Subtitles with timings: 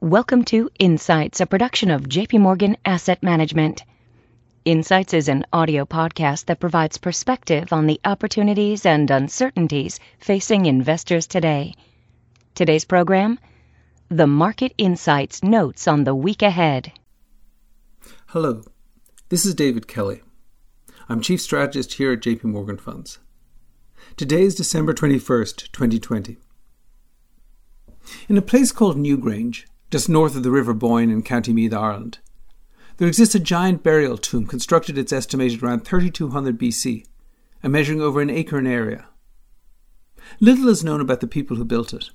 [0.00, 3.82] Welcome to Insights, a production of JP Morgan Asset Management.
[4.64, 11.26] Insights is an audio podcast that provides perspective on the opportunities and uncertainties facing investors
[11.26, 11.74] today.
[12.54, 13.40] Today's program
[14.08, 16.92] The Market Insights Notes on the Week Ahead.
[18.26, 18.62] Hello,
[19.30, 20.22] this is David Kelly.
[21.08, 23.18] I'm Chief Strategist here at JP Morgan Funds.
[24.16, 26.36] Today is December 21st, 2020.
[28.28, 32.18] In a place called Newgrange, just north of the River Boyne in County Meath, Ireland,
[32.98, 37.06] there exists a giant burial tomb constructed it's estimated around 3200 BC
[37.62, 39.06] and measuring over an acre in area.
[40.40, 42.10] Little is known about the people who built it.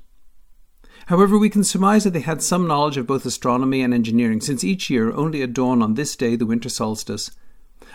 [1.07, 4.63] However, we can surmise that they had some knowledge of both astronomy and engineering, since
[4.63, 7.31] each year, only at dawn on this day, the winter solstice,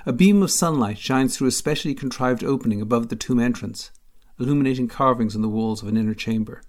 [0.05, 3.91] a beam of sunlight shines through a specially contrived opening above the tomb entrance,
[4.39, 6.63] illuminating carvings on the walls of an inner chamber.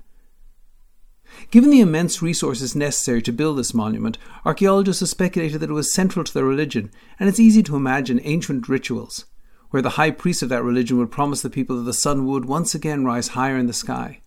[1.51, 5.93] Given the immense resources necessary to build this monument, archaeologists have speculated that it was
[5.93, 9.25] central to their religion, and it's easy to imagine ancient rituals
[9.69, 12.45] where the high priest of that religion would promise the people that the sun would
[12.45, 14.21] once again rise higher in the sky.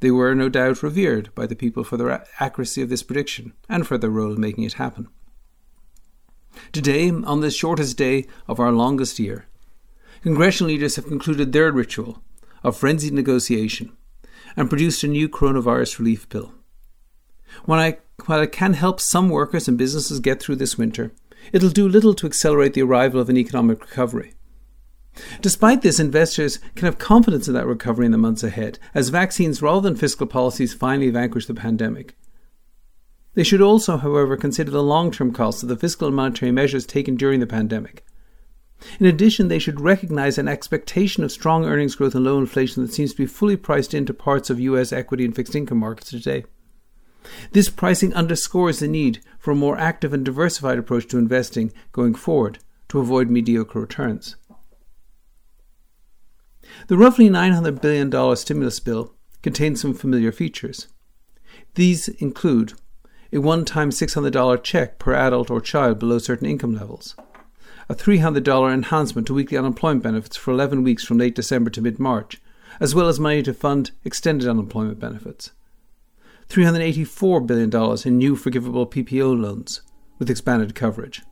[0.00, 3.86] They were, no doubt, revered by the people for their accuracy of this prediction and
[3.86, 5.08] for their role in making it happen.
[6.72, 9.46] Today, on this shortest day of our longest year,
[10.22, 12.22] congressional leaders have concluded their ritual
[12.62, 13.96] of frenzied negotiation
[14.56, 16.52] and produced a new coronavirus relief bill.
[17.64, 21.12] While, I, while it can help some workers and businesses get through this winter,
[21.52, 24.32] it'll do little to accelerate the arrival of an economic recovery.
[25.40, 29.62] Despite this, investors can have confidence in that recovery in the months ahead, as vaccines
[29.62, 32.14] rather than fiscal policies finally vanquish the pandemic.
[33.34, 36.86] They should also, however, consider the long term costs of the fiscal and monetary measures
[36.86, 38.05] taken during the pandemic.
[39.00, 42.92] In addition, they should recognize an expectation of strong earnings growth and low inflation that
[42.92, 46.44] seems to be fully priced into parts of US equity and fixed income markets today.
[47.52, 52.14] This pricing underscores the need for a more active and diversified approach to investing going
[52.14, 54.36] forward to avoid mediocre returns.
[56.88, 60.88] The roughly $900 billion stimulus bill contains some familiar features.
[61.74, 62.74] These include
[63.32, 67.16] a one time $600 check per adult or child below certain income levels,
[67.88, 71.98] a $300 enhancement to weekly unemployment benefits for 11 weeks from late December to mid
[71.98, 72.40] March,
[72.80, 75.52] as well as money to fund extended unemployment benefits.
[76.48, 79.82] $384 billion in new forgivable PPP loans
[80.18, 81.22] with expanded coverage.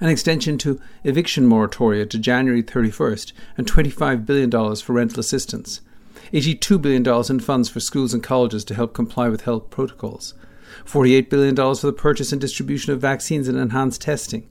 [0.00, 5.80] An extension to eviction moratoria to January 31st and $25 billion for rental assistance.
[6.32, 10.34] $82 billion in funds for schools and colleges to help comply with health protocols.
[10.84, 14.48] $48 billion for the purchase and distribution of vaccines and enhanced testing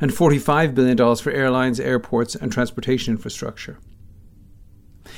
[0.00, 3.78] and $45 billion for airlines, airports, and transportation infrastructure.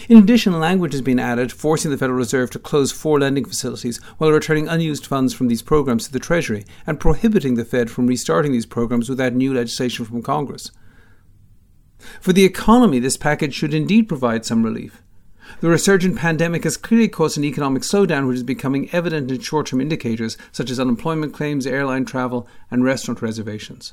[0.08, 3.98] In addition, language has been added, forcing the Federal Reserve to close four lending facilities
[4.18, 8.06] while returning unused funds from these programs to the Treasury and prohibiting the Fed from
[8.06, 10.70] restarting these programs without new legislation from Congress.
[12.20, 15.02] For the economy, this package should indeed provide some relief.
[15.60, 19.66] The resurgent pandemic has clearly caused an economic slowdown, which is becoming evident in short
[19.66, 23.92] term indicators such as unemployment claims, airline travel, and restaurant reservations.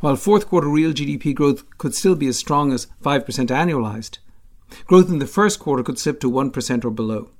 [0.00, 4.18] While fourth quarter real GDP growth could still be as strong as 5% annualized,
[4.86, 7.30] growth in the first quarter could slip to 1% or below.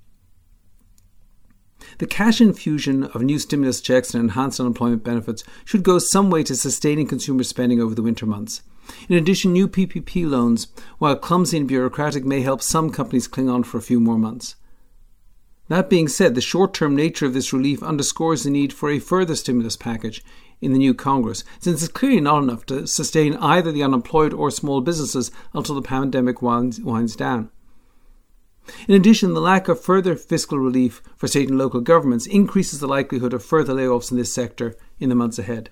[1.99, 6.43] The cash infusion of new stimulus checks and enhanced unemployment benefits should go some way
[6.45, 8.63] to sustaining consumer spending over the winter months.
[9.09, 10.69] In addition, new PPP loans,
[10.99, 14.57] while clumsy and bureaucratic, may help some companies cling on for a few more months.
[15.69, 18.99] That being said, the short term nature of this relief underscores the need for a
[18.99, 20.25] further stimulus package
[20.61, 24.51] in the new Congress, since it's clearly not enough to sustain either the unemployed or
[24.51, 27.51] small businesses until the pandemic winds, winds down.
[28.87, 32.87] In addition, the lack of further fiscal relief for state and local governments increases the
[32.87, 35.71] likelihood of further layoffs in this sector in the months ahead.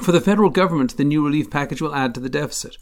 [0.00, 2.78] For the federal government, the new relief package will add to the deficit.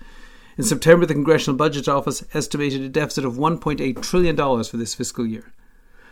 [0.57, 5.27] In September, the Congressional Budget Office estimated a deficit of $1.8 trillion for this fiscal
[5.27, 5.53] year.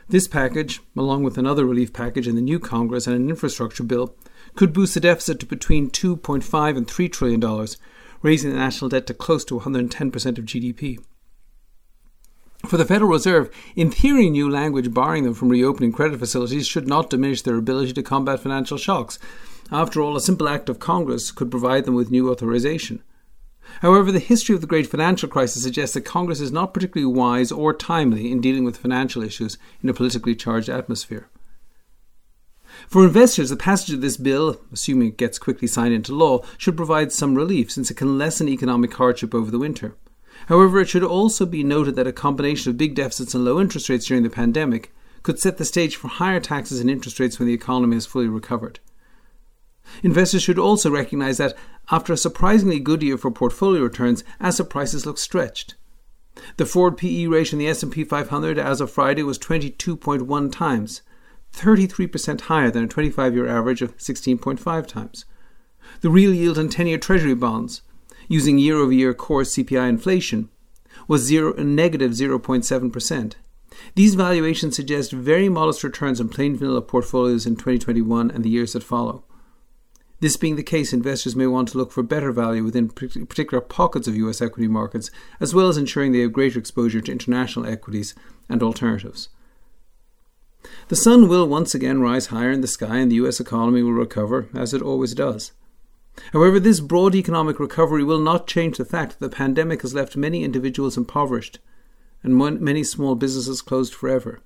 [0.08, 4.14] This package, along with another relief package in the new Congress and an infrastructure bill,
[4.54, 7.76] could boost the deficit to between 2.5 and 3 trillion dollars,
[8.22, 10.98] raising the national debt to close to 110% of GDP.
[12.66, 16.86] For the Federal Reserve, in theory, new language barring them from reopening credit facilities should
[16.86, 19.18] not diminish their ability to combat financial shocks.
[19.72, 23.02] After all, a simple act of Congress could provide them with new authorization.
[23.82, 27.52] However, the history of the great financial crisis suggests that Congress is not particularly wise
[27.52, 31.28] or timely in dealing with financial issues in a politically charged atmosphere.
[32.88, 36.76] For investors, the passage of this bill, assuming it gets quickly signed into law, should
[36.76, 39.96] provide some relief since it can lessen economic hardship over the winter.
[40.46, 43.88] However, it should also be noted that a combination of big deficits and low interest
[43.88, 47.48] rates during the pandemic could set the stage for higher taxes and interest rates when
[47.48, 48.78] the economy has fully recovered.
[50.02, 51.56] Investors should also recognize that
[51.90, 55.74] after a surprisingly good year for portfolio returns, asset prices look stretched.
[56.56, 61.02] The forward PE ratio in the S&P 500 as of Friday was 22.1 times,
[61.54, 65.24] 33% higher than a 25-year average of 16.5 times.
[66.00, 67.82] The real yield on 10-year treasury bonds,
[68.28, 70.50] using year-over-year core CPI inflation,
[71.08, 73.34] was zero, negative 0.7%.
[73.94, 78.72] These valuations suggest very modest returns on plain vanilla portfolios in 2021 and the years
[78.72, 79.24] that follow.
[80.20, 84.08] This being the case, investors may want to look for better value within particular pockets
[84.08, 85.10] of US equity markets,
[85.40, 88.14] as well as ensuring they have greater exposure to international equities
[88.48, 89.28] and alternatives.
[90.88, 93.92] The sun will once again rise higher in the sky and the US economy will
[93.92, 95.52] recover, as it always does.
[96.32, 100.16] However, this broad economic recovery will not change the fact that the pandemic has left
[100.16, 101.58] many individuals impoverished
[102.22, 104.40] and many small businesses closed forever.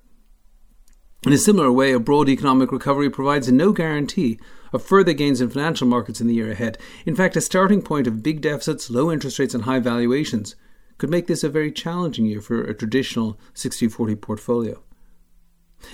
[1.23, 4.39] In a similar way, a broad economic recovery provides no guarantee
[4.73, 6.79] of further gains in financial markets in the year ahead.
[7.05, 10.55] In fact, a starting point of big deficits, low interest rates, and high valuations
[10.97, 14.81] could make this a very challenging year for a traditional 60 40 portfolio.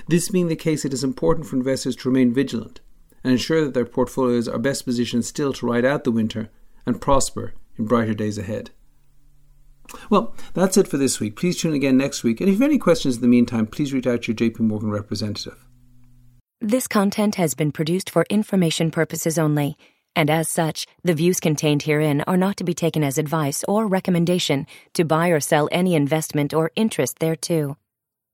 [0.08, 2.80] This being the case, it is important for investors to remain vigilant
[3.22, 6.50] and ensure that their portfolios are best positioned still to ride out the winter
[6.86, 8.72] and prosper in brighter days ahead.
[10.10, 11.36] Well, that's it for this week.
[11.36, 12.40] Please tune in again next week.
[12.40, 14.60] And if you have any questions in the meantime, please reach out to your JP
[14.62, 15.66] Morgan representative.
[16.62, 19.78] This content has been produced for information purposes only,
[20.16, 23.86] and as such, the views contained herein are not to be taken as advice or
[23.86, 27.78] recommendation to buy or sell any investment or interest thereto.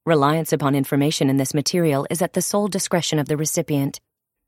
[0.06, 4.00] Reliance upon information in this material is at the sole discretion of the recipient.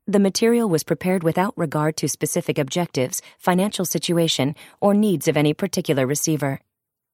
[0.06, 5.52] The material was prepared without regard to specific objectives, financial situation, or needs of any
[5.52, 6.60] particular receiver.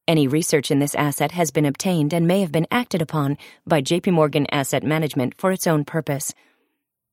[0.08, 3.80] Any research in this asset has been obtained and may have been acted upon by
[3.80, 6.34] JP Morgan Asset Management for its own purpose.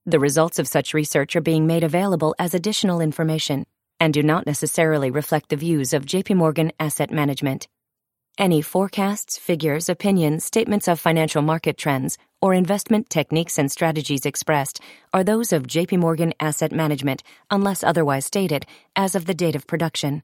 [0.07, 3.67] The results of such research are being made available as additional information
[3.99, 7.67] and do not necessarily reflect the views of JP Morgan Asset Management.
[8.39, 14.81] Any forecasts, figures, opinions, statements of financial market trends, or investment techniques and strategies expressed
[15.13, 17.21] are those of JP Morgan Asset Management
[17.51, 18.65] unless otherwise stated
[18.95, 20.23] as of the date of production.